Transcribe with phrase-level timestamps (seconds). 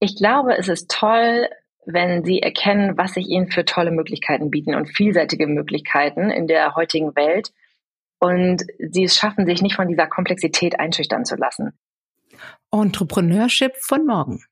[0.00, 1.48] Ich glaube, es ist toll,
[1.84, 6.74] wenn sie erkennen, was sich ihnen für tolle Möglichkeiten bieten und vielseitige Möglichkeiten in der
[6.74, 7.52] heutigen Welt.
[8.18, 11.78] Und sie es schaffen, sich nicht von dieser Komplexität einschüchtern zu lassen.
[12.70, 14.42] Entrepreneurship von morgen.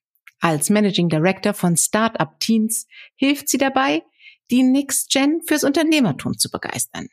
[0.40, 2.86] Als Managing Director von Startup Teens
[3.16, 4.02] hilft sie dabei,
[4.50, 7.08] die Next Gen fürs Unternehmertum zu begeistern.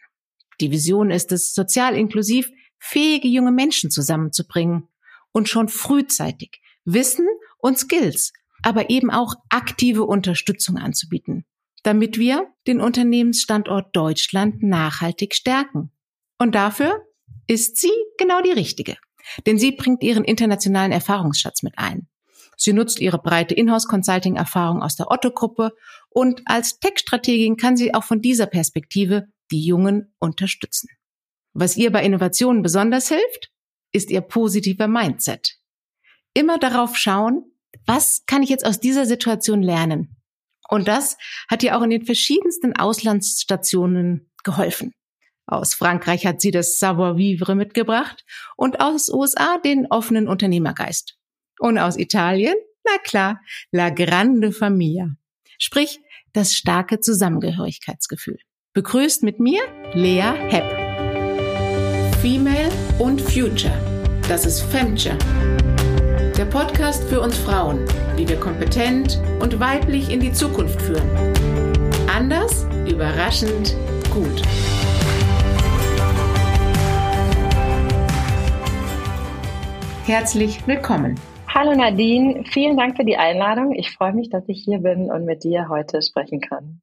[0.62, 2.50] Die Vision ist es, sozial inklusiv
[2.80, 4.88] fähige junge Menschen zusammenzubringen
[5.32, 7.28] und schon frühzeitig Wissen
[7.66, 11.46] und Skills, aber eben auch aktive Unterstützung anzubieten,
[11.82, 15.92] damit wir den Unternehmensstandort Deutschland nachhaltig stärken.
[16.38, 17.04] Und dafür
[17.48, 18.98] ist sie genau die richtige.
[19.48, 22.08] Denn sie bringt ihren internationalen Erfahrungsschatz mit ein.
[22.56, 25.74] Sie nutzt ihre breite Inhouse-Consulting-Erfahrung aus der Otto-Gruppe
[26.10, 30.90] und als Tech-Strategin kann sie auch von dieser Perspektive die Jungen unterstützen.
[31.54, 33.52] Was ihr bei Innovationen besonders hilft,
[33.92, 35.58] ist ihr positiver Mindset.
[36.36, 37.52] Immer darauf schauen,
[37.86, 40.16] was kann ich jetzt aus dieser Situation lernen?
[40.70, 41.18] Und das
[41.50, 44.94] hat ihr auch in den verschiedensten Auslandsstationen geholfen.
[45.48, 48.24] Aus Frankreich hat sie das Savoir-vivre mitgebracht
[48.56, 51.18] und aus USA den offenen Unternehmergeist.
[51.60, 53.40] Und aus Italien, na klar,
[53.72, 55.10] La Grande Familia.
[55.60, 56.00] Sprich,
[56.34, 58.40] das starke Zusammengehörigkeitsgefühl.
[58.74, 59.62] Begrüßt mit mir
[59.94, 60.86] Lea Hepp.
[62.22, 63.74] Female und Future.
[64.28, 65.18] Das ist Femture.
[66.46, 71.10] Der Podcast für uns Frauen, wie wir kompetent und weiblich in die Zukunft führen.
[72.08, 73.76] Anders, überraschend,
[74.14, 74.44] gut.
[80.06, 81.20] Herzlich willkommen.
[81.48, 83.74] Hallo Nadine, vielen Dank für die Einladung.
[83.74, 86.80] Ich freue mich, dass ich hier bin und mit dir heute sprechen kann.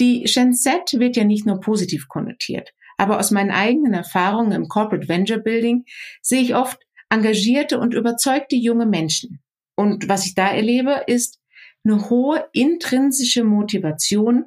[0.00, 4.68] Die Gen Z wird ja nicht nur positiv konnotiert, aber aus meinen eigenen Erfahrungen im
[4.68, 5.84] Corporate Venture Building
[6.22, 9.40] sehe ich oft engagierte und überzeugte junge Menschen.
[9.76, 11.40] Und was ich da erlebe, ist
[11.84, 14.46] eine hohe intrinsische Motivation,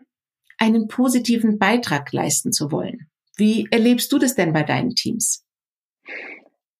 [0.58, 3.10] einen positiven Beitrag leisten zu wollen.
[3.38, 5.46] Wie erlebst du das denn bei deinen Teams?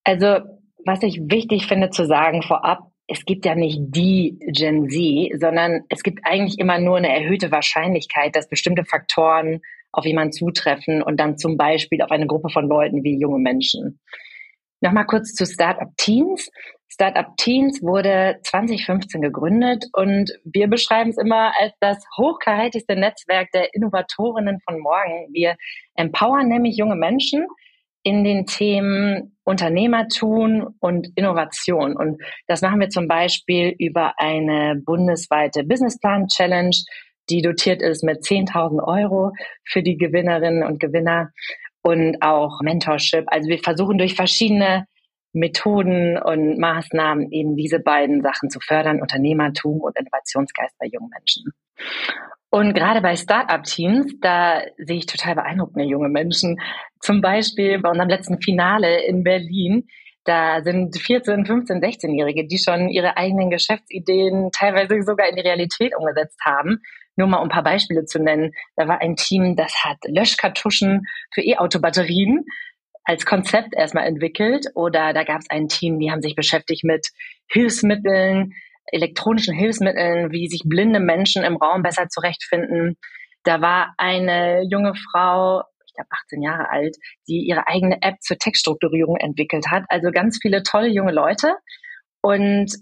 [0.04, 0.40] Also
[0.84, 5.82] was ich wichtig finde zu sagen vorab, es gibt ja nicht die Gen Z, sondern
[5.88, 9.60] es gibt eigentlich immer nur eine erhöhte Wahrscheinlichkeit, dass bestimmte Faktoren
[9.92, 14.00] auf jemanden zutreffen und dann zum Beispiel auf eine Gruppe von Leuten wie junge Menschen.
[14.82, 16.50] Nochmal kurz zu Startup Teens.
[16.88, 23.72] Startup Teens wurde 2015 gegründet und wir beschreiben es immer als das hochkarätigste Netzwerk der
[23.74, 25.28] Innovatorinnen von morgen.
[25.32, 25.56] Wir
[25.94, 27.46] empowern nämlich junge Menschen,
[28.02, 31.96] in den Themen Unternehmertum und Innovation.
[31.96, 36.76] Und das machen wir zum Beispiel über eine bundesweite Businessplan Challenge,
[37.30, 39.32] die dotiert ist mit 10.000 Euro
[39.64, 41.30] für die Gewinnerinnen und Gewinner
[41.82, 43.24] und auch Mentorship.
[43.26, 44.86] Also wir versuchen durch verschiedene
[45.32, 51.52] Methoden und Maßnahmen eben diese beiden Sachen zu fördern, Unternehmertum und Innovationsgeist bei jungen Menschen.
[52.50, 56.60] Und gerade bei Startup-Teams, da sehe ich total beeindruckende junge Menschen.
[57.00, 59.88] Zum Beispiel bei unserem letzten Finale in Berlin,
[60.24, 65.96] da sind 14, 15, 16-Jährige, die schon ihre eigenen Geschäftsideen teilweise sogar in die Realität
[65.96, 66.82] umgesetzt haben.
[67.16, 68.52] Nur mal um ein paar Beispiele zu nennen.
[68.76, 71.02] Da war ein Team, das hat Löschkartuschen
[71.32, 72.44] für E-Auto-Batterien
[73.04, 74.66] als Konzept erstmal entwickelt.
[74.74, 77.08] Oder da gab es ein Team, die haben sich beschäftigt mit
[77.50, 78.52] Hilfsmitteln,
[78.86, 82.96] elektronischen Hilfsmitteln, wie sich blinde Menschen im Raum besser zurechtfinden.
[83.44, 86.96] Da war eine junge Frau, ich glaube 18 Jahre alt,
[87.28, 89.84] die ihre eigene App zur Textstrukturierung entwickelt hat.
[89.88, 91.56] Also ganz viele tolle junge Leute.
[92.22, 92.72] Und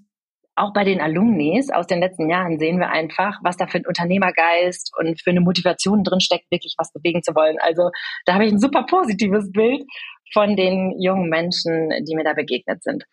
[0.60, 3.86] auch bei den Alumnis aus den letzten Jahren sehen wir einfach, was da für ein
[3.86, 7.56] Unternehmergeist und für eine Motivation drinsteckt, wirklich was bewegen zu wollen.
[7.60, 7.90] Also
[8.26, 9.82] da habe ich ein super positives Bild
[10.32, 13.04] von den jungen Menschen, die mir da begegnet sind.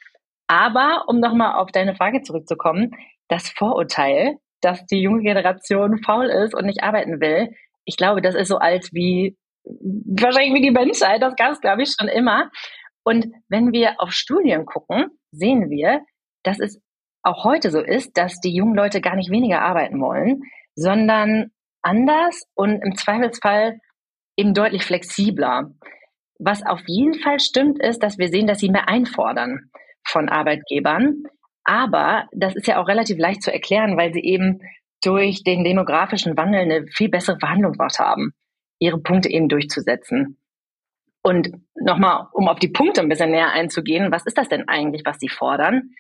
[0.48, 2.92] Aber um nochmal auf deine Frage zurückzukommen,
[3.28, 7.50] das Vorurteil, dass die junge Generation faul ist und nicht arbeiten will,
[7.86, 11.22] ich glaube, das ist so alt wie wahrscheinlich wie die Menschheit.
[11.22, 12.50] Das gab es, glaube ich, schon immer.
[13.04, 16.02] Und wenn wir auf Studien gucken, sehen wir,
[16.44, 16.82] dass es
[17.28, 20.42] auch heute so ist, dass die jungen Leute gar nicht weniger arbeiten wollen,
[20.76, 21.52] sondern
[21.82, 23.80] anders und im Zweifelsfall
[24.38, 25.72] eben deutlich flexibler.
[26.40, 29.72] Was auf jeden Fall stimmt, ist, dass wir sehen, dass sie mehr einfordern
[30.06, 31.24] von Arbeitgebern.
[31.64, 34.60] Aber das ist ja auch relativ leicht zu erklären, weil sie eben
[35.04, 38.34] durch den demografischen Wandel eine viel bessere Verhandlungsmacht haben,
[38.80, 40.38] ihre Punkte eben durchzusetzen.
[41.24, 45.02] Und nochmal, um auf die Punkte ein bisschen näher einzugehen, was ist das denn eigentlich,
[45.04, 45.92] was sie fordern?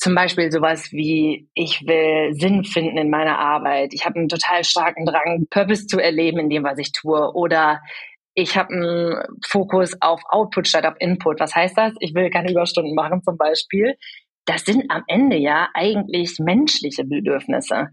[0.00, 3.92] Zum Beispiel sowas wie, ich will Sinn finden in meiner Arbeit.
[3.92, 7.34] Ich habe einen total starken Drang, Purpose zu erleben in dem, was ich tue.
[7.34, 7.82] Oder
[8.32, 11.38] ich habe einen Fokus auf Output statt auf Input.
[11.38, 11.92] Was heißt das?
[12.00, 13.96] Ich will keine Überstunden machen zum Beispiel.
[14.46, 17.88] das sind am Ende ja eigentlich menschliche Bedürfnisse,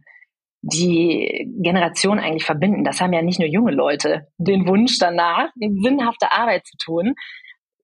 [0.61, 2.85] die Generation eigentlich verbinden.
[2.85, 7.15] Das haben ja nicht nur junge Leute den Wunsch danach, sinnhafte Arbeit zu tun.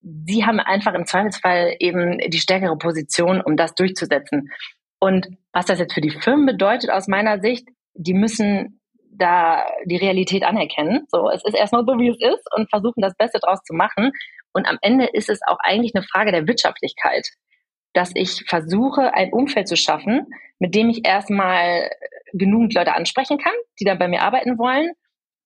[0.03, 4.49] Sie haben einfach im Zweifelsfall eben die stärkere Position, um das durchzusetzen.
[4.99, 8.81] Und was das jetzt für die Firmen bedeutet aus meiner Sicht, die müssen
[9.15, 11.05] da die Realität anerkennen.
[11.09, 14.11] So, es ist erstmal so, wie es ist und versuchen das Beste draus zu machen.
[14.53, 17.27] Und am Ende ist es auch eigentlich eine Frage der Wirtschaftlichkeit,
[17.93, 20.27] dass ich versuche, ein Umfeld zu schaffen,
[20.59, 21.89] mit dem ich erstmal
[22.33, 24.91] genügend Leute ansprechen kann, die dann bei mir arbeiten wollen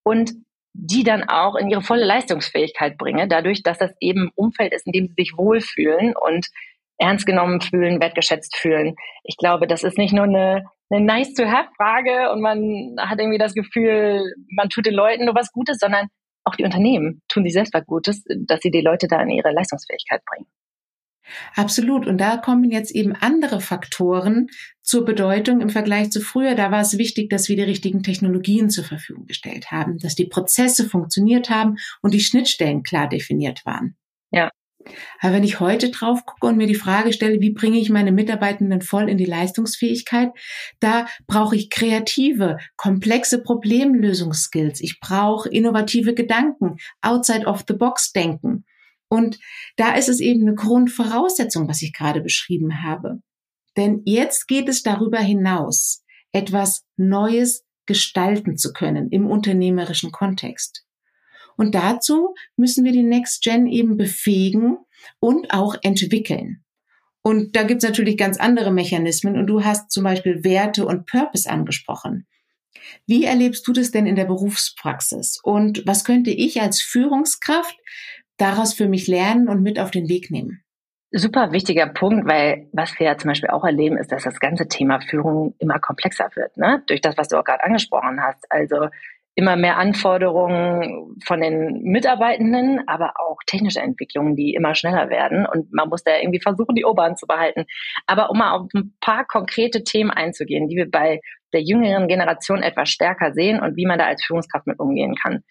[0.04, 0.32] und
[0.80, 4.92] die dann auch in ihre volle Leistungsfähigkeit bringe, dadurch, dass das eben Umfeld ist, in
[4.94, 6.48] dem sie sich wohlfühlen und
[7.00, 8.96] ernst genommen fühlen, wertgeschätzt fühlen.
[9.24, 14.34] Ich glaube, das ist nicht nur eine, eine nice-to-have-Frage und man hat irgendwie das Gefühl,
[14.56, 16.08] man tut den Leuten nur was Gutes, sondern
[16.44, 19.52] auch die Unternehmen tun sich selbst was Gutes, dass sie die Leute da in ihre
[19.52, 20.48] Leistungsfähigkeit bringen.
[21.56, 22.08] Absolut.
[22.08, 24.48] Und da kommen jetzt eben andere Faktoren
[24.82, 26.56] zur Bedeutung im Vergleich zu früher.
[26.56, 30.28] Da war es wichtig, dass wir die richtigen Technologien zur Verfügung gestellt haben, dass die
[30.28, 33.96] Prozesse funktioniert haben und die Schnittstellen klar definiert waren.
[34.32, 34.50] Ja.
[35.20, 38.14] Aber wenn ich heute drauf gucke und mir die Frage stelle, wie bringe ich meine
[38.14, 40.32] Mitarbeitenden voll in die Leistungsfähigkeit,
[40.80, 44.80] da brauche ich kreative, komplexe Problemlösungsskills.
[44.80, 48.64] Ich brauche innovative Gedanken, outside of the box denken.
[49.10, 49.40] Und
[49.76, 53.22] da ist es eben eine Grundvoraussetzung, was ich gerade beschrieben habe.
[53.78, 60.84] Denn jetzt geht es darüber hinaus, etwas Neues gestalten zu können im unternehmerischen Kontext.
[61.56, 64.78] Und dazu müssen wir die Next Gen eben befähigen
[65.20, 66.64] und auch entwickeln.
[67.24, 69.38] Und da gibt's natürlich ganz andere Mechanismen.
[69.38, 72.26] Und du hast zum Beispiel Werte und Purpose angesprochen.
[73.06, 75.40] Wie erlebst du das denn in der Berufspraxis?
[75.44, 77.76] Und was könnte ich als Führungskraft
[78.38, 80.64] daraus für mich lernen und mit auf den Weg nehmen?
[81.12, 84.68] Super wichtiger Punkt, weil was wir ja zum Beispiel auch erleben, ist, dass das ganze
[84.68, 86.84] Thema Führung immer komplexer wird, ne?
[86.88, 88.46] Durch das, was du auch gerade angesprochen hast.
[88.50, 88.90] Also
[89.38, 95.46] immer mehr Anforderungen von den Mitarbeitenden, aber auch technische Entwicklungen, die immer schneller werden.
[95.46, 97.66] Und man muss da irgendwie versuchen, die Oberhand zu behalten.
[98.08, 101.22] Aber um mal auf ein paar konkrete Themen einzugehen, die wir bei
[101.54, 105.44] der jüngeren Generation etwas stärker sehen und wie man da als Führungskraft mit umgehen kann.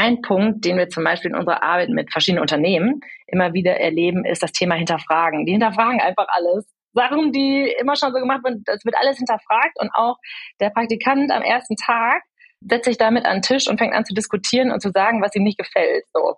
[0.00, 4.24] Ein Punkt, den wir zum Beispiel in unserer Arbeit mit verschiedenen Unternehmen immer wieder erleben,
[4.24, 5.44] ist das Thema Hinterfragen.
[5.44, 6.66] Die hinterfragen einfach alles.
[6.94, 10.16] Sachen, die immer schon so gemacht werden, das wird alles hinterfragt und auch
[10.58, 12.22] der Praktikant am ersten Tag
[12.62, 15.34] setzt sich damit an den Tisch und fängt an zu diskutieren und zu sagen, was
[15.34, 16.04] ihm nicht gefällt.
[16.14, 16.36] So.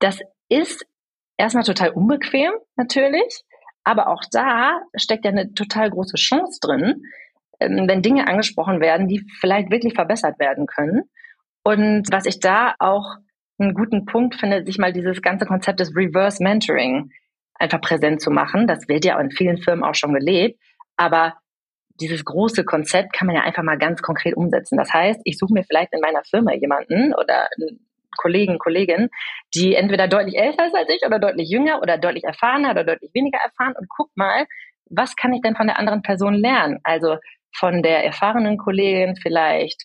[0.00, 0.84] Das ist
[1.36, 3.42] erstmal total unbequem, natürlich.
[3.84, 7.04] Aber auch da steckt ja eine total große Chance drin,
[7.60, 11.04] ähm, wenn Dinge angesprochen werden, die vielleicht wirklich verbessert werden können.
[11.70, 13.16] Und was ich da auch
[13.58, 17.10] einen guten Punkt finde, sich mal dieses ganze Konzept des Reverse Mentoring
[17.54, 18.66] einfach präsent zu machen.
[18.66, 20.58] Das wird ja in vielen Firmen auch schon gelebt.
[20.96, 21.34] Aber
[22.00, 24.78] dieses große Konzept kann man ja einfach mal ganz konkret umsetzen.
[24.78, 29.08] Das heißt, ich suche mir vielleicht in meiner Firma jemanden oder einen Kollegen, Kollegin,
[29.54, 33.12] die entweder deutlich älter ist als ich oder deutlich jünger oder deutlich erfahrener oder deutlich
[33.14, 34.46] weniger erfahren und guck mal,
[34.86, 36.80] was kann ich denn von der anderen Person lernen?
[36.82, 37.18] Also
[37.54, 39.84] von der erfahrenen Kollegin vielleicht,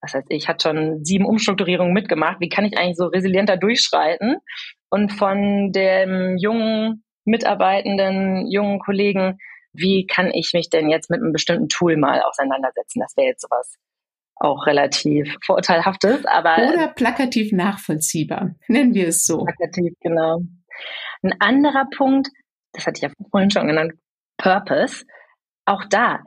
[0.00, 2.40] was heißt ich, hat schon sieben Umstrukturierungen mitgemacht.
[2.40, 4.36] Wie kann ich eigentlich so resilienter durchschreiten?
[4.90, 9.38] Und von dem jungen Mitarbeitenden, jungen Kollegen,
[9.72, 13.00] wie kann ich mich denn jetzt mit einem bestimmten Tool mal auseinandersetzen?
[13.00, 13.76] Das wäre jetzt sowas
[14.36, 16.56] auch relativ vorurteilhaftes, aber.
[16.72, 19.44] Oder plakativ nachvollziehbar, nennen wir es so.
[19.44, 20.40] Plakativ, genau.
[21.22, 22.28] Ein anderer Punkt,
[22.72, 23.92] das hatte ich ja vorhin schon genannt,
[24.36, 25.04] Purpose.
[25.64, 26.20] Auch da,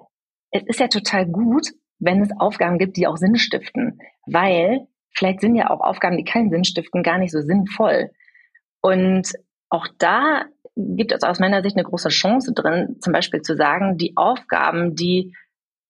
[0.52, 1.68] es ist ja total gut,
[2.02, 6.24] wenn es Aufgaben gibt, die auch Sinn stiften, weil vielleicht sind ja auch Aufgaben, die
[6.24, 8.10] keinen Sinn stiften, gar nicht so sinnvoll.
[8.82, 9.34] Und
[9.70, 13.98] auch da gibt es aus meiner Sicht eine große Chance drin, zum Beispiel zu sagen,
[13.98, 15.34] die Aufgaben, die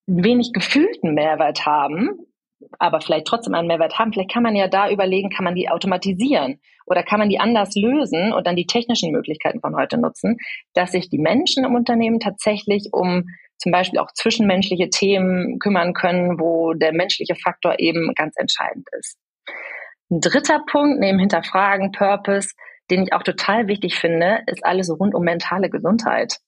[0.05, 2.09] wenig gefühlten Mehrwert haben,
[2.77, 5.69] aber vielleicht trotzdem einen Mehrwert haben, vielleicht kann man ja da überlegen, kann man die
[5.69, 10.37] automatisieren oder kann man die anders lösen und dann die technischen Möglichkeiten von heute nutzen,
[10.73, 13.25] dass sich die Menschen im Unternehmen tatsächlich um
[13.61, 19.17] zum Beispiel auch zwischenmenschliche Themen kümmern können, wo der menschliche Faktor eben ganz entscheidend ist.
[20.09, 22.49] Ein dritter Punkt neben Hinterfragen, Purpose,
[22.89, 26.39] den ich auch total wichtig finde, ist alles rund um mentale Gesundheit.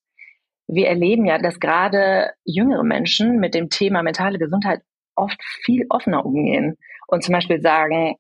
[0.68, 4.82] Wir erleben ja, dass gerade jüngere Menschen mit dem Thema mentale Gesundheit
[5.16, 6.78] oft viel offener umgehen
[7.08, 8.16] und zum Beispiel sagen,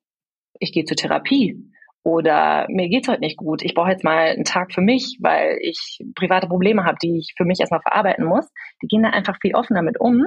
[0.59, 1.72] ich gehe zur Therapie
[2.03, 5.57] oder mir geht's heute nicht gut, ich brauche jetzt mal einen Tag für mich, weil
[5.61, 8.51] ich private Probleme habe, die ich für mich erstmal verarbeiten muss.
[8.81, 10.25] Die gehen da einfach viel offener mit um.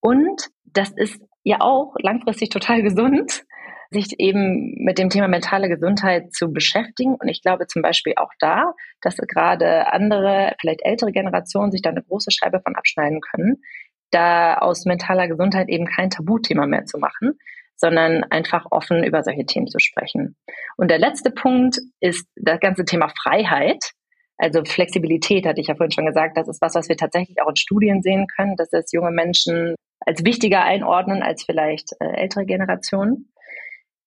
[0.00, 3.44] Und das ist ja auch langfristig total gesund,
[3.90, 7.14] sich eben mit dem Thema mentale Gesundheit zu beschäftigen.
[7.14, 11.90] Und ich glaube zum Beispiel auch da, dass gerade andere, vielleicht ältere Generationen sich da
[11.90, 13.62] eine große Scheibe von abschneiden können,
[14.10, 17.38] da aus mentaler Gesundheit eben kein Tabuthema mehr zu machen,
[17.80, 20.36] sondern einfach offen über solche Themen zu sprechen.
[20.76, 23.92] Und der letzte Punkt ist das ganze Thema Freiheit.
[24.36, 27.48] Also Flexibilität hatte ich ja vorhin schon gesagt, das ist was, was wir tatsächlich auch
[27.48, 32.46] in Studien sehen können, dass es junge Menschen als wichtiger einordnen als vielleicht äh, ältere
[32.46, 33.32] Generationen.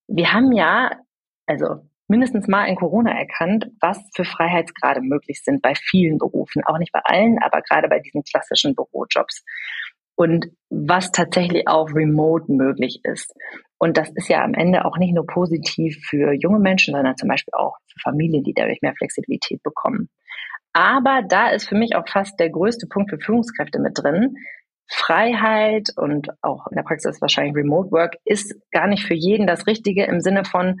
[0.08, 0.90] Wir haben ja,
[1.46, 6.62] also mindestens mal in Corona erkannt, was für Freiheitsgrade möglich sind bei vielen Berufen.
[6.64, 9.44] Auch nicht bei allen, aber gerade bei diesen klassischen Bürojobs.
[10.16, 13.32] Und was tatsächlich auch remote möglich ist.
[13.78, 17.28] Und das ist ja am Ende auch nicht nur positiv für junge Menschen, sondern zum
[17.28, 20.08] Beispiel auch für Familien, die dadurch mehr Flexibilität bekommen.
[20.72, 24.36] Aber da ist für mich auch fast der größte Punkt für Führungskräfte mit drin,
[24.88, 29.66] Freiheit und auch in der Praxis wahrscheinlich Remote Work ist gar nicht für jeden das
[29.66, 30.78] Richtige im Sinne von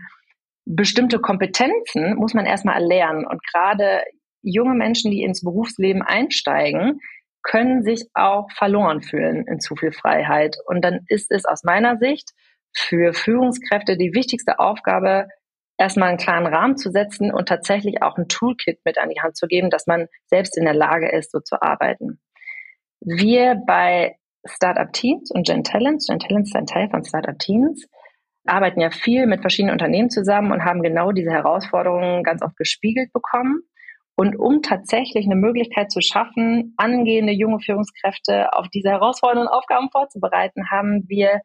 [0.66, 3.26] bestimmte Kompetenzen muss man erstmal erlernen.
[3.26, 4.02] Und gerade
[4.42, 7.00] junge Menschen, die ins Berufsleben einsteigen,
[7.44, 10.56] können sich auch verloren fühlen in zu viel Freiheit.
[10.66, 12.30] Und dann ist es aus meiner Sicht
[12.76, 15.28] für Führungskräfte die wichtigste Aufgabe,
[15.76, 19.36] erstmal einen klaren Rahmen zu setzen und tatsächlich auch ein Toolkit mit an die Hand
[19.36, 22.20] zu geben, dass man selbst in der Lage ist, so zu arbeiten.
[23.00, 27.86] Wir bei Startup Teams und Gen Talents, Gen Talents ist ein Teil von Startup Teams,
[28.46, 33.12] arbeiten ja viel mit verschiedenen Unternehmen zusammen und haben genau diese Herausforderungen ganz oft gespiegelt
[33.12, 33.62] bekommen.
[34.16, 40.70] Und um tatsächlich eine Möglichkeit zu schaffen, angehende junge Führungskräfte auf diese herausfordernden Aufgaben vorzubereiten,
[40.70, 41.40] haben wir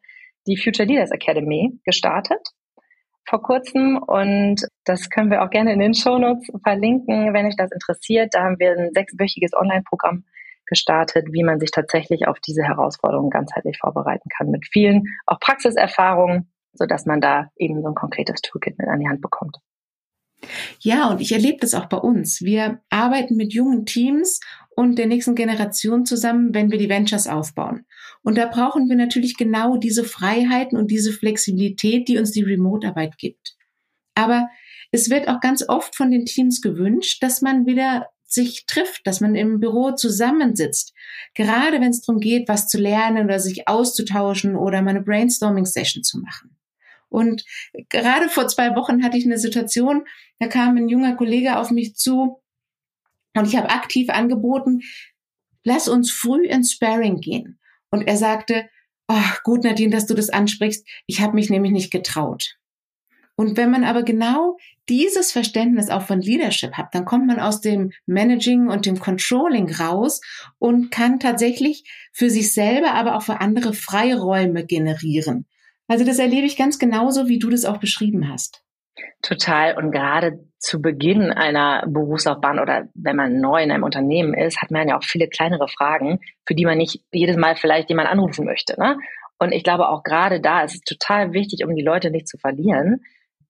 [0.46, 2.40] die Future Leaders Academy gestartet
[3.30, 7.70] vor kurzem und das können wir auch gerne in den Shownotes verlinken, wenn euch das
[7.70, 8.34] interessiert.
[8.34, 10.24] Da haben wir ein sechswöchiges Online-Programm
[10.66, 16.50] gestartet, wie man sich tatsächlich auf diese Herausforderungen ganzheitlich vorbereiten kann, mit vielen auch Praxiserfahrungen,
[16.72, 19.58] sodass man da eben so ein konkretes Toolkit mit an die Hand bekommt.
[20.80, 22.40] Ja, und ich erlebe das auch bei uns.
[22.40, 24.40] Wir arbeiten mit jungen Teams
[24.74, 27.84] und der nächsten Generation zusammen, wenn wir die Ventures aufbauen.
[28.22, 33.18] Und da brauchen wir natürlich genau diese Freiheiten und diese Flexibilität, die uns die Remote-Arbeit
[33.18, 33.56] gibt.
[34.14, 34.48] Aber
[34.90, 39.20] es wird auch ganz oft von den Teams gewünscht, dass man wieder sich trifft, dass
[39.20, 40.94] man im Büro zusammensitzt.
[41.34, 46.04] Gerade wenn es darum geht, was zu lernen oder sich auszutauschen oder mal eine Brainstorming-Session
[46.04, 46.56] zu machen.
[47.10, 47.44] Und
[47.90, 50.04] gerade vor zwei Wochen hatte ich eine Situation,
[50.38, 52.40] da kam ein junger Kollege auf mich zu
[53.36, 54.80] und ich habe aktiv angeboten,
[55.62, 57.58] lass uns früh ins Sparring gehen.
[57.90, 58.68] Und er sagte,
[59.08, 60.86] oh, gut, Nadine, dass du das ansprichst.
[61.06, 62.56] Ich habe mich nämlich nicht getraut.
[63.36, 67.62] Und wenn man aber genau dieses Verständnis auch von Leadership hat, dann kommt man aus
[67.62, 70.20] dem Managing und dem Controlling raus
[70.58, 75.46] und kann tatsächlich für sich selber, aber auch für andere Freiräume generieren.
[75.90, 78.62] Also das erlebe ich ganz genauso, wie du das auch beschrieben hast.
[79.22, 79.76] Total.
[79.76, 84.70] Und gerade zu Beginn einer Berufslaufbahn oder wenn man neu in einem Unternehmen ist, hat
[84.70, 88.44] man ja auch viele kleinere Fragen, für die man nicht jedes Mal vielleicht jemand anrufen
[88.44, 88.78] möchte.
[88.78, 88.98] Ne?
[89.40, 92.38] Und ich glaube auch gerade da ist es total wichtig, um die Leute nicht zu
[92.38, 93.00] verlieren,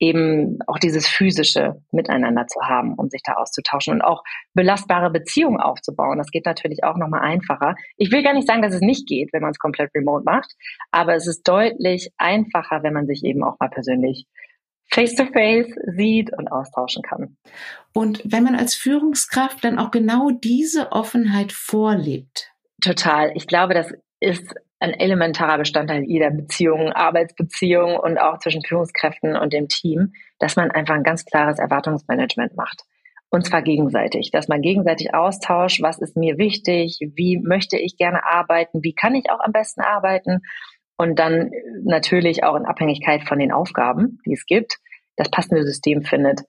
[0.01, 5.61] eben auch dieses physische Miteinander zu haben, um sich da auszutauschen und auch belastbare Beziehungen
[5.61, 6.17] aufzubauen.
[6.17, 7.75] Das geht natürlich auch nochmal einfacher.
[7.99, 10.53] Ich will gar nicht sagen, dass es nicht geht, wenn man es komplett remote macht,
[10.91, 14.27] aber es ist deutlich einfacher, wenn man sich eben auch mal persönlich
[14.93, 17.37] face-to-face -face sieht und austauschen kann.
[17.93, 22.53] Und wenn man als Führungskraft dann auch genau diese Offenheit vorlebt.
[22.83, 23.33] Total.
[23.35, 29.53] Ich glaube, das ist ein elementarer Bestandteil jeder Beziehung, Arbeitsbeziehung und auch zwischen Führungskräften und
[29.53, 32.83] dem Team, dass man einfach ein ganz klares Erwartungsmanagement macht.
[33.29, 38.25] Und zwar gegenseitig, dass man gegenseitig austauscht, was ist mir wichtig, wie möchte ich gerne
[38.25, 40.41] arbeiten, wie kann ich auch am besten arbeiten
[40.97, 41.51] und dann
[41.85, 44.79] natürlich auch in Abhängigkeit von den Aufgaben, die es gibt,
[45.17, 46.41] das passende System findet,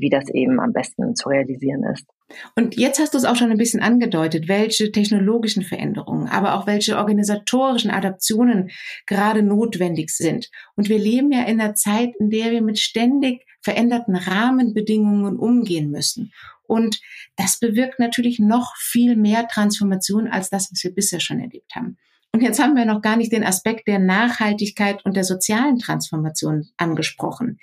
[0.00, 2.06] wie das eben am besten zu realisieren ist.
[2.54, 6.66] Und jetzt hast du es auch schon ein bisschen angedeutet, welche technologischen Veränderungen, aber auch
[6.66, 8.70] welche organisatorischen Adaptionen
[9.06, 10.50] gerade notwendig sind.
[10.76, 15.90] Und wir leben ja in einer Zeit, in der wir mit ständig veränderten Rahmenbedingungen umgehen
[15.90, 16.32] müssen.
[16.66, 17.00] Und
[17.36, 21.96] das bewirkt natürlich noch viel mehr Transformation als das, was wir bisher schon erlebt haben.
[22.32, 26.68] Und jetzt haben wir noch gar nicht den Aspekt der Nachhaltigkeit und der sozialen Transformation
[26.76, 27.58] angesprochen.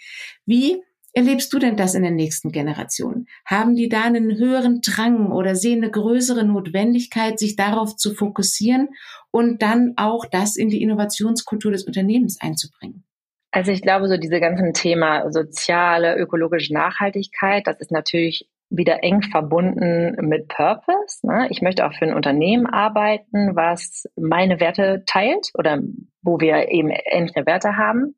[0.46, 0.82] Wie
[1.16, 3.28] erlebst du denn das in den nächsten Generationen?
[3.46, 8.90] Haben die da einen höheren Drang oder sehen eine größere Notwendigkeit, sich darauf zu fokussieren
[9.32, 13.06] und dann auch das in die Innovationskultur des Unternehmens einzubringen?
[13.52, 19.22] Also ich glaube, so diese ganzen Thema soziale, ökologische Nachhaltigkeit, das ist natürlich wieder eng
[19.22, 21.26] verbunden mit Purpose.
[21.26, 21.48] Ne?
[21.50, 25.80] Ich möchte auch für ein Unternehmen arbeiten, was meine Werte teilt oder
[26.22, 28.16] wo wir eben ähnliche Werte haben.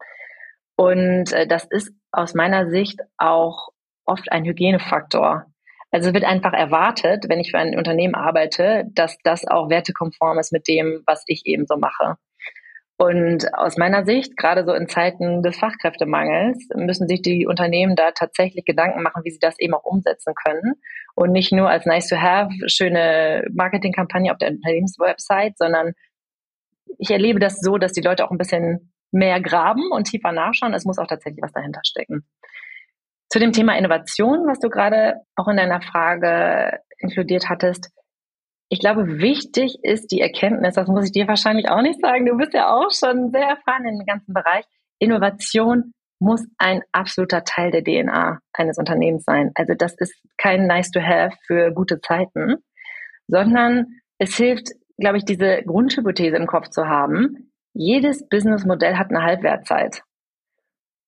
[0.78, 3.70] Und äh, das ist aus meiner Sicht auch
[4.06, 5.46] oft ein Hygienefaktor.
[5.92, 10.54] Also wird einfach erwartet, wenn ich für ein Unternehmen arbeite, dass das auch wertekonform ist
[10.54, 12.16] mit dem, was ich eben so mache.
[13.00, 18.12] Und aus meiner Sicht, gerade so in Zeiten des Fachkräftemangels, müssen sich die Unternehmen da
[18.12, 20.74] tatsächlich Gedanken machen, wie sie das eben auch umsetzen können.
[21.16, 25.94] Und nicht nur als nice to have, schöne Marketingkampagne auf der Unternehmenswebsite, sondern
[26.98, 30.74] ich erlebe das so, dass die Leute auch ein bisschen mehr graben und tiefer nachschauen.
[30.74, 32.28] Es muss auch tatsächlich was dahinter stecken.
[33.30, 37.92] Zu dem Thema Innovation, was du gerade auch in deiner Frage inkludiert hattest.
[38.70, 42.38] Ich glaube, wichtig ist die Erkenntnis, das muss ich dir wahrscheinlich auch nicht sagen, du
[42.38, 44.66] bist ja auch schon sehr erfahren in dem ganzen Bereich.
[45.00, 49.52] Innovation muss ein absoluter Teil der DNA eines Unternehmens sein.
[49.56, 52.56] Also das ist kein nice to have für gute Zeiten,
[53.28, 53.88] sondern
[54.18, 57.52] es hilft, glaube ich, diese Grundhypothese im Kopf zu haben.
[57.74, 60.04] Jedes Businessmodell hat eine Halbwertzeit.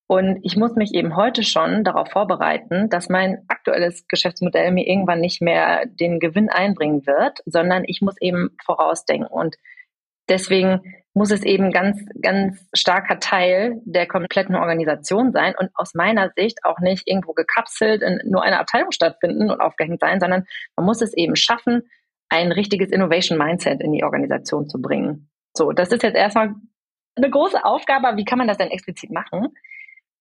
[0.07, 5.19] Und ich muss mich eben heute schon darauf vorbereiten, dass mein aktuelles Geschäftsmodell mir irgendwann
[5.19, 9.27] nicht mehr den Gewinn einbringen wird, sondern ich muss eben vorausdenken.
[9.27, 9.55] Und
[10.27, 10.81] deswegen
[11.13, 16.59] muss es eben ganz, ganz starker Teil der kompletten Organisation sein und aus meiner Sicht
[16.63, 21.01] auch nicht irgendwo gekapselt in nur einer Abteilung stattfinden und aufgehängt sein, sondern man muss
[21.01, 21.83] es eben schaffen,
[22.29, 25.29] ein richtiges Innovation Mindset in die Organisation zu bringen.
[25.55, 26.55] So, das ist jetzt erstmal
[27.15, 28.17] eine große Aufgabe.
[28.17, 29.49] Wie kann man das denn explizit machen?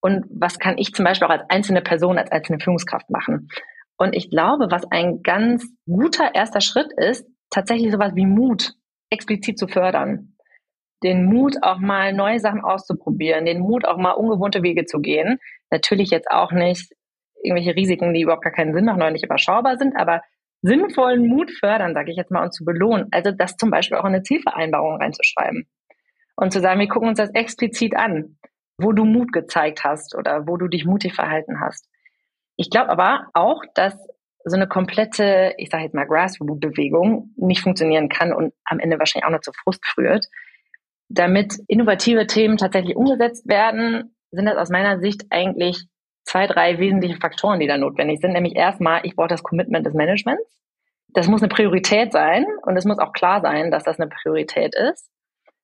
[0.00, 3.48] und was kann ich zum Beispiel auch als einzelne Person, als einzelne Führungskraft machen.
[3.96, 8.74] Und ich glaube, was ein ganz guter erster Schritt ist, tatsächlich sowas wie Mut
[9.10, 10.34] explizit zu fördern.
[11.02, 15.38] Den Mut, auch mal neue Sachen auszuprobieren, den Mut, auch mal ungewohnte Wege zu gehen.
[15.70, 16.92] Natürlich jetzt auch nicht
[17.42, 20.22] irgendwelche Risiken, die überhaupt gar keinen Sinn machen oder nicht überschaubar sind, aber
[20.62, 23.08] sinnvollen Mut fördern, sage ich jetzt mal, und zu belohnen.
[23.10, 25.68] Also das zum Beispiel auch in eine Zielvereinbarung reinzuschreiben.
[26.36, 28.38] Und zu sagen, wir gucken uns das explizit an
[28.78, 31.88] wo du Mut gezeigt hast oder wo du dich mutig verhalten hast.
[32.56, 33.94] Ich glaube aber auch, dass
[34.44, 39.26] so eine komplette, ich sage jetzt mal Grassroot-Bewegung nicht funktionieren kann und am Ende wahrscheinlich
[39.26, 40.26] auch noch zu Frust führt.
[41.08, 45.86] Damit innovative Themen tatsächlich umgesetzt werden, sind das aus meiner Sicht eigentlich
[46.28, 48.32] zwei, drei wesentliche Faktoren, die da notwendig sind.
[48.32, 50.62] Nämlich erstmal, ich brauche das Commitment des Managements.
[51.08, 54.74] Das muss eine Priorität sein und es muss auch klar sein, dass das eine Priorität
[54.74, 55.10] ist.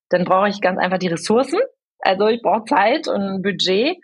[0.09, 1.61] Dann brauche ich ganz einfach die Ressourcen,
[1.99, 3.99] also ich brauche Zeit und ein Budget.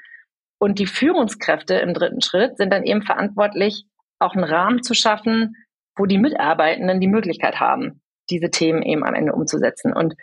[0.59, 3.87] Und die Führungskräfte im dritten Schritt sind dann eben verantwortlich,
[4.19, 5.55] auch einen Rahmen zu schaffen,
[5.97, 9.95] wo die Mitarbeitenden die Möglichkeit haben, diese Themen eben am Ende umzusetzen.
[9.95, 10.15] Und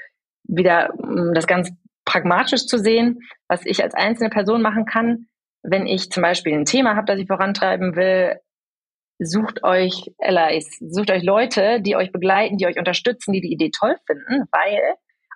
[0.44, 1.72] wieder um das ganz
[2.06, 5.28] pragmatisch zu sehen, was ich als einzelne Person machen kann,
[5.70, 8.40] wenn ich zum Beispiel ein Thema habe, das ich vorantreiben will,
[9.20, 13.72] sucht euch Allies, sucht euch Leute, die euch begleiten, die euch unterstützen, die die Idee
[13.78, 14.80] toll finden, weil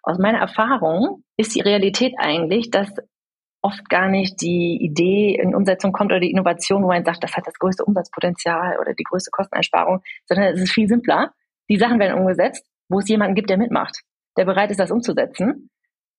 [0.03, 2.89] aus meiner Erfahrung ist die Realität eigentlich, dass
[3.61, 7.35] oft gar nicht die Idee in Umsetzung kommt oder die Innovation, wo man sagt, das
[7.35, 11.33] hat das größte Umsatzpotenzial oder die größte Kosteneinsparung, sondern es ist viel simpler.
[11.69, 13.99] Die Sachen werden umgesetzt, wo es jemanden gibt, der mitmacht,
[14.37, 15.69] der bereit ist, das umzusetzen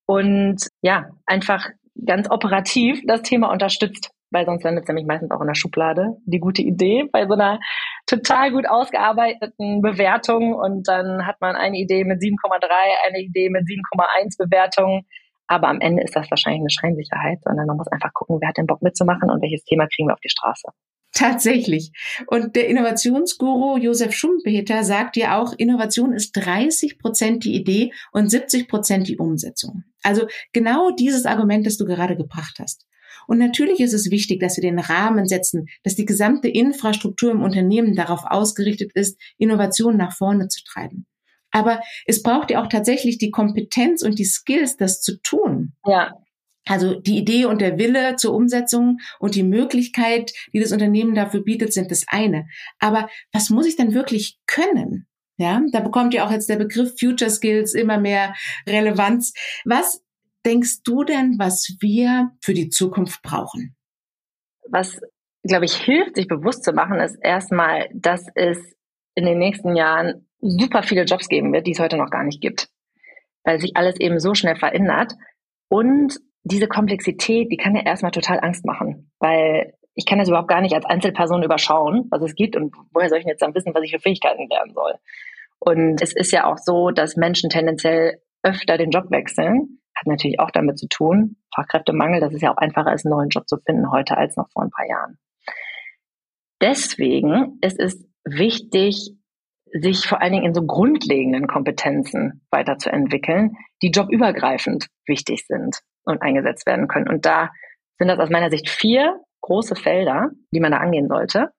[0.06, 1.70] und ja, einfach
[2.06, 6.16] ganz operativ das Thema unterstützt weil sonst landet es nämlich meistens auch in der Schublade,
[6.24, 7.60] die gute Idee, bei so einer
[8.06, 12.66] total gut ausgearbeiteten Bewertung und dann hat man eine Idee mit 7,3,
[13.06, 15.02] eine Idee mit 7,1 Bewertung.
[15.46, 18.56] Aber am Ende ist das wahrscheinlich eine Scheinsicherheit, sondern man muss einfach gucken, wer hat
[18.56, 20.68] den Bock mitzumachen und welches Thema kriegen wir auf die Straße.
[21.12, 21.92] Tatsächlich.
[22.26, 28.30] Und der Innovationsguru Josef Schumpeter sagt ja auch, Innovation ist 30 Prozent die Idee und
[28.30, 29.84] 70 Prozent die Umsetzung.
[30.02, 32.86] Also genau dieses Argument, das du gerade gebracht hast.
[33.26, 37.42] Und natürlich ist es wichtig, dass wir den Rahmen setzen, dass die gesamte Infrastruktur im
[37.42, 41.06] Unternehmen darauf ausgerichtet ist, Innovation nach vorne zu treiben.
[41.50, 45.74] Aber es braucht ja auch tatsächlich die Kompetenz und die Skills, das zu tun.
[45.86, 46.12] Ja.
[46.66, 51.42] Also die Idee und der Wille zur Umsetzung und die Möglichkeit, die das Unternehmen dafür
[51.42, 52.46] bietet, sind das eine.
[52.78, 55.06] Aber was muss ich dann wirklich können?
[55.38, 58.34] Ja, da bekommt ja auch jetzt der Begriff Future Skills immer mehr
[58.68, 59.32] Relevanz.
[59.64, 60.04] Was
[60.44, 63.74] denkst du denn, was wir für die Zukunft brauchen?
[64.68, 65.00] Was,
[65.42, 68.58] glaube ich, hilft, sich bewusst zu machen, ist erstmal, dass es
[69.14, 72.40] in den nächsten Jahren super viele Jobs geben wird, die es heute noch gar nicht
[72.40, 72.68] gibt,
[73.44, 75.14] weil sich alles eben so schnell verändert.
[75.68, 80.48] Und diese Komplexität, die kann ja erstmal total Angst machen, weil ich kann das überhaupt
[80.48, 83.74] gar nicht als Einzelperson überschauen, was es gibt und woher soll ich jetzt dann wissen,
[83.74, 84.94] was ich für Fähigkeiten lernen soll.
[85.58, 90.40] Und es ist ja auch so, dass Menschen tendenziell öfter den Job wechseln, hat natürlich
[90.40, 93.58] auch damit zu tun, Fachkräftemangel, das ist ja auch einfacher, als einen neuen Job zu
[93.58, 95.18] finden heute als noch vor ein paar Jahren.
[96.60, 99.12] Deswegen ist es wichtig,
[99.72, 106.66] sich vor allen Dingen in so grundlegenden Kompetenzen weiterzuentwickeln, die jobübergreifend wichtig sind und eingesetzt
[106.66, 107.08] werden können.
[107.08, 107.50] Und da
[107.98, 111.50] sind das aus meiner Sicht vier große Felder, die man da angehen sollte.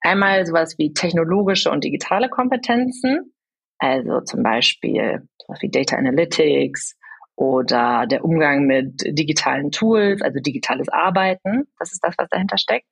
[0.00, 3.34] Einmal sowas wie technologische und digitale Kompetenzen,
[3.78, 6.96] also zum Beispiel sowas wie Data Analytics
[7.36, 11.68] oder der Umgang mit digitalen Tools, also digitales Arbeiten.
[11.78, 12.88] Das ist das, was dahinter steckt.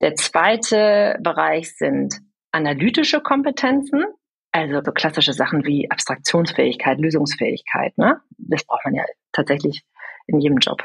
[0.00, 2.20] Der zweite Bereich sind
[2.52, 4.04] analytische Kompetenzen,
[4.52, 7.96] also so klassische Sachen wie Abstraktionsfähigkeit, Lösungsfähigkeit.
[7.98, 8.20] Ne?
[8.38, 9.04] Das braucht man ja
[9.36, 9.82] tatsächlich
[10.26, 10.82] in jedem Job.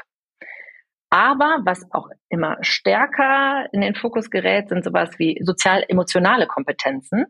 [1.10, 7.26] Aber was auch immer stärker in den Fokus gerät, sind sowas wie sozial-emotionale Kompetenzen.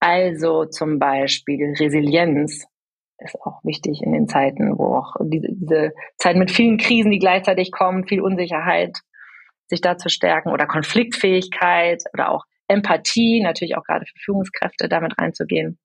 [0.00, 2.66] Also zum Beispiel Resilienz
[3.18, 7.20] ist auch wichtig in den Zeiten, wo auch diese, diese Zeit mit vielen Krisen, die
[7.20, 8.98] gleichzeitig kommen, viel Unsicherheit,
[9.68, 15.18] sich da zu stärken oder Konfliktfähigkeit oder auch Empathie, natürlich auch gerade für Führungskräfte damit
[15.18, 15.78] reinzugehen.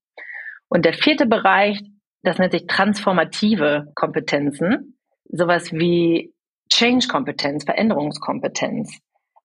[0.67, 1.81] Und der vierte Bereich,
[2.23, 6.33] das nennt sich transformative Kompetenzen, sowas wie
[6.69, 8.99] Change-Kompetenz, Veränderungskompetenz.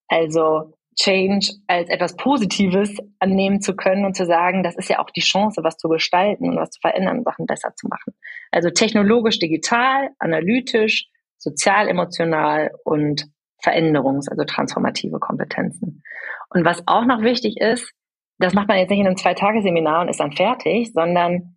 [0.08, 5.10] Also Change als etwas Positives annehmen zu können und zu sagen, das ist ja auch
[5.10, 8.14] die Chance, was zu gestalten und was zu verändern, Sachen besser zu machen.
[8.52, 11.08] Also technologisch, digital, analytisch,
[11.38, 13.26] sozial, emotional und
[13.62, 16.02] Veränderungs-, also transformative Kompetenzen.
[16.50, 17.92] Und was auch noch wichtig ist,
[18.38, 21.56] das macht man jetzt nicht in einem Zwei-Tage-Seminar und ist dann fertig, sondern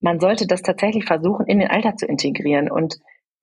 [0.00, 2.96] man sollte das tatsächlich versuchen, in den Alltag zu integrieren und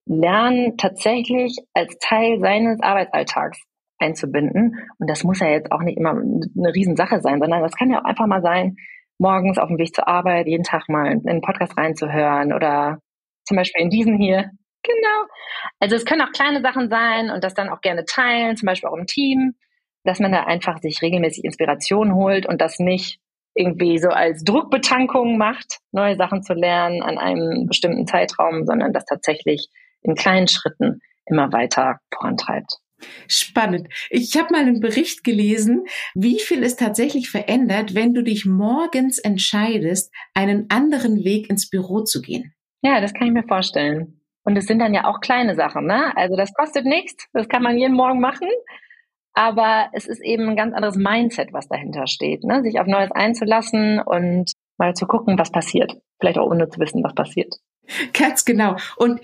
[0.05, 3.61] Lernen tatsächlich als Teil seines Arbeitsalltags
[3.99, 4.77] einzubinden.
[4.99, 8.01] Und das muss ja jetzt auch nicht immer eine Riesensache sein, sondern das kann ja
[8.01, 8.75] auch einfach mal sein,
[9.17, 12.99] morgens auf dem Weg zur Arbeit jeden Tag mal in einen Podcast reinzuhören oder
[13.45, 14.51] zum Beispiel in diesen hier.
[14.83, 15.27] Genau.
[15.79, 18.89] Also es können auch kleine Sachen sein und das dann auch gerne teilen, zum Beispiel
[18.89, 19.53] auch im Team,
[20.03, 23.19] dass man da einfach sich regelmäßig Inspiration holt und das nicht
[23.55, 29.05] irgendwie so als Druckbetankung macht, neue Sachen zu lernen an einem bestimmten Zeitraum, sondern das
[29.05, 29.67] tatsächlich
[30.01, 32.79] in kleinen Schritten immer weiter vorantreibt.
[33.27, 33.87] Spannend.
[34.09, 35.85] Ich habe mal einen Bericht gelesen,
[36.15, 42.01] wie viel es tatsächlich verändert, wenn du dich morgens entscheidest, einen anderen Weg ins Büro
[42.01, 42.53] zu gehen.
[42.81, 44.21] Ja, das kann ich mir vorstellen.
[44.45, 46.15] Und es sind dann ja auch kleine Sachen, ne?
[46.17, 48.49] Also das kostet nichts, das kann man jeden Morgen machen.
[49.33, 52.61] Aber es ist eben ein ganz anderes Mindset, was dahinter steht, ne?
[52.61, 55.97] Sich auf Neues einzulassen und mal zu gucken, was passiert.
[56.19, 57.55] Vielleicht auch ohne zu wissen, was passiert.
[58.13, 58.75] Ganz genau.
[58.97, 59.19] Und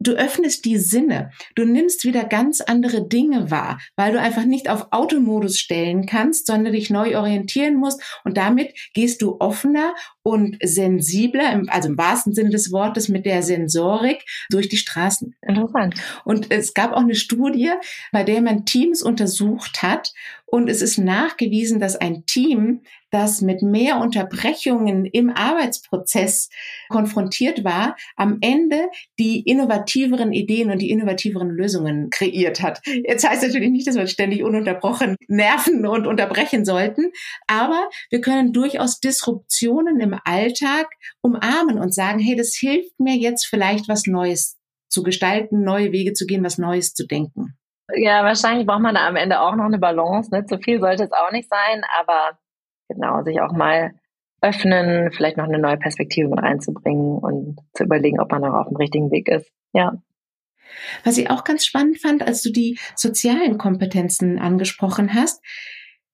[0.00, 1.30] du öffnest die Sinne.
[1.54, 6.46] Du nimmst wieder ganz andere Dinge wahr, weil du einfach nicht auf Automodus stellen kannst,
[6.46, 8.02] sondern dich neu orientieren musst.
[8.24, 13.42] Und damit gehst du offener und sensibler, also im wahrsten Sinne des Wortes mit der
[13.42, 15.36] Sensorik durch die Straßen.
[15.42, 15.94] Interessant.
[16.24, 17.70] Und es gab auch eine Studie,
[18.12, 20.12] bei der man Teams untersucht hat
[20.50, 26.48] und es ist nachgewiesen, dass ein Team, das mit mehr Unterbrechungen im Arbeitsprozess
[26.88, 32.80] konfrontiert war, am Ende die innovativeren Ideen und die innovativeren Lösungen kreiert hat.
[32.86, 37.12] Jetzt heißt natürlich nicht, dass wir ständig ununterbrochen nerven und unterbrechen sollten,
[37.46, 40.88] aber wir können durchaus Disruptionen im Alltag
[41.20, 44.58] umarmen und sagen, hey, das hilft mir jetzt vielleicht was Neues
[44.88, 47.54] zu gestalten, neue Wege zu gehen, was Neues zu denken.
[47.94, 50.30] Ja, wahrscheinlich braucht man da am Ende auch noch eine Balance.
[50.30, 50.46] Ne?
[50.46, 52.38] Zu viel sollte es auch nicht sein, aber
[52.88, 53.92] genau, sich auch mal
[54.42, 58.68] öffnen, vielleicht noch eine neue Perspektive mit reinzubringen und zu überlegen, ob man noch auf
[58.68, 59.50] dem richtigen Weg ist.
[59.72, 60.02] Ja.
[61.04, 65.44] Was ich auch ganz spannend fand, als du die sozialen Kompetenzen angesprochen hast,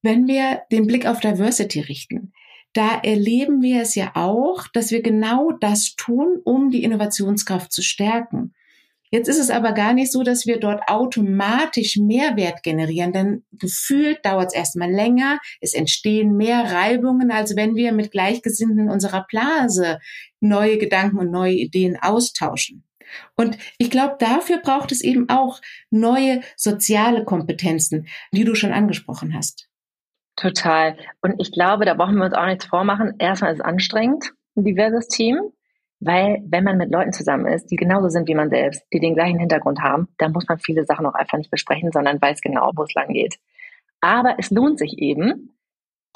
[0.02, 2.32] wenn wir den Blick auf Diversity richten,
[2.72, 7.82] da erleben wir es ja auch, dass wir genau das tun, um die Innovationskraft zu
[7.82, 8.54] stärken.
[9.10, 14.24] Jetzt ist es aber gar nicht so, dass wir dort automatisch Mehrwert generieren, denn gefühlt
[14.24, 19.24] dauert es erstmal länger, es entstehen mehr Reibungen, als wenn wir mit Gleichgesinnten in unserer
[19.28, 19.98] Blase
[20.40, 22.84] neue Gedanken und neue Ideen austauschen.
[23.36, 29.34] Und ich glaube, dafür braucht es eben auch neue soziale Kompetenzen, die du schon angesprochen
[29.34, 29.68] hast.
[30.36, 30.96] Total.
[31.22, 33.14] Und ich glaube, da brauchen wir uns auch nichts vormachen.
[33.18, 35.40] Erstmal ist es anstrengend, ein diverses Team.
[36.00, 39.14] Weil wenn man mit Leuten zusammen ist, die genauso sind wie man selbst, die den
[39.14, 42.70] gleichen Hintergrund haben, dann muss man viele Sachen auch einfach nicht besprechen, sondern weiß genau,
[42.76, 43.36] wo es lang geht.
[44.00, 45.56] Aber es lohnt sich eben,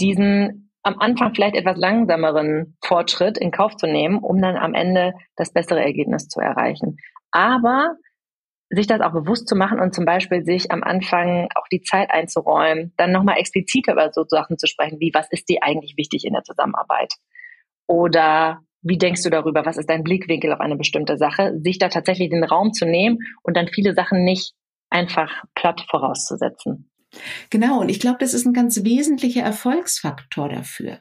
[0.01, 5.15] diesen am Anfang vielleicht etwas langsameren Fortschritt in Kauf zu nehmen, um dann am Ende
[5.37, 6.97] das bessere Ergebnis zu erreichen.
[7.31, 7.97] Aber
[8.71, 12.11] sich das auch bewusst zu machen und zum Beispiel sich am Anfang auch die Zeit
[12.11, 16.25] einzuräumen, dann nochmal expliziter über so Sachen zu sprechen, wie was ist dir eigentlich wichtig
[16.25, 17.15] in der Zusammenarbeit?
[17.87, 19.65] Oder wie denkst du darüber?
[19.67, 21.59] Was ist dein Blickwinkel auf eine bestimmte Sache?
[21.63, 24.55] Sich da tatsächlich den Raum zu nehmen und dann viele Sachen nicht
[24.89, 26.91] einfach platt vorauszusetzen.
[27.51, 31.01] Genau, und ich glaube, das ist ein ganz wesentlicher Erfolgsfaktor dafür.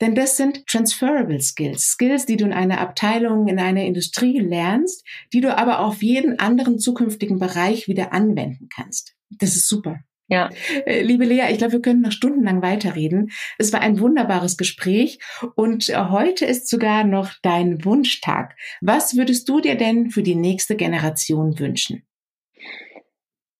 [0.00, 5.04] Denn das sind transferable Skills, Skills, die du in einer Abteilung, in einer Industrie lernst,
[5.32, 9.14] die du aber auf jeden anderen zukünftigen Bereich wieder anwenden kannst.
[9.30, 9.98] Das ist super.
[10.28, 10.50] Ja.
[10.84, 13.30] Äh, liebe Lea, ich glaube, wir können noch stundenlang weiterreden.
[13.56, 15.18] Es war ein wunderbares Gespräch
[15.56, 18.54] und äh, heute ist sogar noch dein Wunschtag.
[18.82, 22.06] Was würdest du dir denn für die nächste Generation wünschen?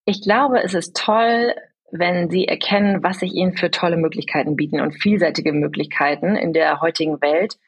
[0.05, 1.55] Ich glaube, es ist toll,
[1.91, 6.83] wenn sie erkennen, was sich ihnen für tolle Möglichkeiten bieten und vielseitige Möglichkeiten in der
[6.83, 7.59] heutigen Welt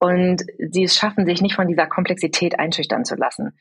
[0.00, 3.56] und sie es schaffen, sich nicht von dieser Komplexität einschüchtern zu lassen.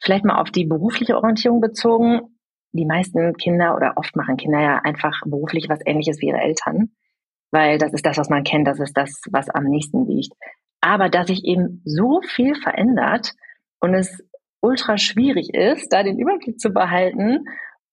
[0.00, 2.35] Vielleicht mal auf die berufliche Orientierung bezogen
[2.72, 6.90] die meisten Kinder oder oft machen Kinder ja einfach beruflich was ähnliches wie ihre Eltern,
[7.50, 10.32] weil das ist das, was man kennt, das ist das, was am nächsten liegt.
[10.80, 13.32] Aber dass sich eben so viel verändert
[13.80, 14.22] und es
[14.60, 17.44] ultra schwierig ist, da den Überblick zu behalten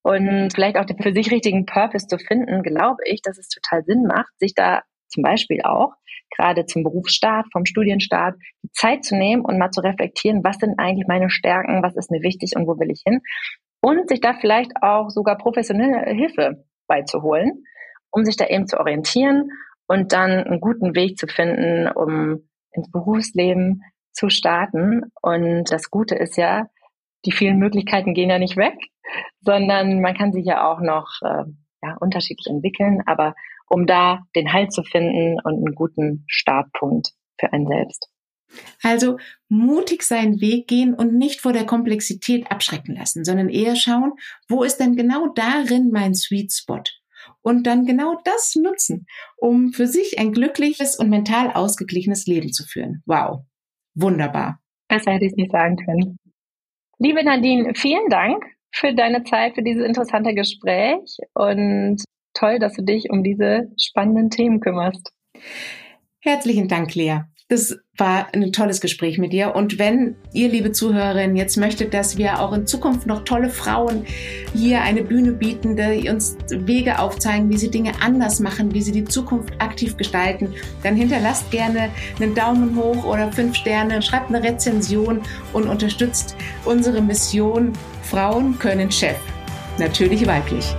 [0.01, 3.83] und vielleicht auch den für sich richtigen Purpose zu finden, glaube ich, dass es total
[3.85, 5.93] Sinn macht, sich da zum Beispiel auch
[6.35, 10.79] gerade zum Berufsstart, vom Studienstart, die Zeit zu nehmen und mal zu reflektieren, was sind
[10.79, 13.21] eigentlich meine Stärken, was ist mir wichtig und wo will ich hin
[13.83, 17.65] und sich da vielleicht auch sogar professionelle Hilfe beizuholen,
[18.11, 19.49] um sich da eben zu orientieren
[19.87, 25.11] und dann einen guten Weg zu finden, um ins Berufsleben zu starten.
[25.21, 26.67] Und das Gute ist ja,
[27.25, 28.77] die vielen Möglichkeiten gehen ja nicht weg,
[29.41, 31.43] sondern man kann sich ja auch noch äh,
[31.83, 33.35] ja, unterschiedlich entwickeln, aber
[33.67, 38.12] um da den Halt zu finden und einen guten Startpunkt für einen selbst.
[38.81, 39.17] Also
[39.49, 44.13] mutig seinen Weg gehen und nicht vor der Komplexität abschrecken lassen, sondern eher schauen,
[44.47, 46.83] wo ist denn genau darin mein Sweet Spot?
[47.41, 49.05] Und dann genau das nutzen,
[49.37, 53.01] um für sich ein glückliches und mental ausgeglichenes Leben zu führen.
[53.05, 53.45] Wow.
[53.95, 54.59] Wunderbar.
[54.87, 56.17] Besser hätte ich es nicht sagen können.
[56.99, 62.83] Liebe Nadine, vielen Dank für deine Zeit, für dieses interessante Gespräch und toll, dass du
[62.83, 65.11] dich um diese spannenden Themen kümmerst.
[66.19, 67.21] Herzlichen Dank, Lea.
[67.53, 69.53] Das war ein tolles Gespräch mit dir.
[69.53, 74.07] Und wenn ihr, liebe Zuhörerinnen, jetzt möchtet, dass wir auch in Zukunft noch tolle Frauen
[74.55, 78.91] hier eine Bühne bieten, die uns Wege aufzeigen, wie sie Dinge anders machen, wie sie
[78.91, 81.89] die Zukunft aktiv gestalten, dann hinterlasst gerne
[82.19, 85.21] einen Daumen hoch oder fünf Sterne, schreibt eine Rezension
[85.53, 86.35] und unterstützt
[86.65, 87.71] unsere Mission.
[88.01, 89.17] Frauen können Chef.
[89.77, 90.75] Natürlich weiblich.